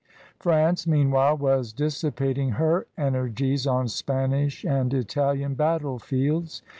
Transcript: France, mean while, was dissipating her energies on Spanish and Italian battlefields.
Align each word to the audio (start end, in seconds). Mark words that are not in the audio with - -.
France, 0.39 0.87
mean 0.87 1.11
while, 1.11 1.37
was 1.37 1.71
dissipating 1.71 2.53
her 2.53 2.87
energies 2.97 3.67
on 3.67 3.87
Spanish 3.87 4.65
and 4.65 4.91
Italian 4.95 5.53
battlefields. 5.53 6.63